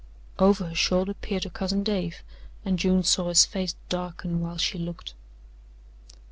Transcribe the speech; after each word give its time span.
Over 0.39 0.65
her 0.69 0.73
shoulder 0.73 1.13
peered 1.13 1.43
her 1.43 1.51
cousin 1.51 1.83
Dave, 1.83 2.23
and 2.65 2.79
June 2.79 3.03
saw 3.03 3.29
his 3.29 3.45
face 3.45 3.75
darken 3.87 4.39
while 4.39 4.57
she 4.57 4.79
looked. 4.79 5.13